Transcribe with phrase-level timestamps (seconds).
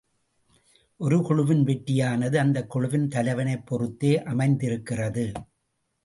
[0.97, 5.31] ஒரு குழுவின் வெற்றியானது அந்தக் குழுவின் தலைவனைப் பொறுத்தே அமைந்திருக்கிறது.